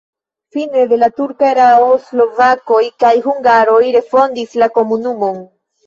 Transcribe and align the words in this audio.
Fine 0.53 0.87
de 0.93 0.97
la 1.01 1.09
turka 1.19 1.51
erao 1.57 1.93
slovakoj 2.07 2.83
kaj 3.07 3.15
hungaroj 3.29 3.81
refondis 4.01 4.61
la 4.65 4.75
komunumon. 4.81 5.43